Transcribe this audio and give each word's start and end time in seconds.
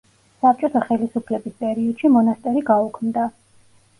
საბჭოთა 0.43 0.79
ხელისუფლების 0.85 1.59
პერიოდში 1.59 2.11
მონასტერი 2.15 2.63
გაუქმდა. 2.71 3.29